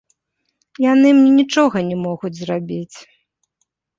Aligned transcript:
Яны 0.91 1.07
мне 1.17 1.31
нічога 1.41 1.77
не 1.91 1.97
могуць 2.05 2.33
зрабіць. 2.41 2.97